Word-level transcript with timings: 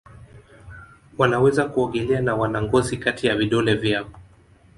Wanaweza 1.17 1.65
kuogelea 1.65 2.21
na 2.21 2.35
wana 2.35 2.61
ngozi 2.61 2.97
kati 2.97 3.27
ya 3.27 3.35
vidole 3.35 3.75
vyao. 3.75 4.09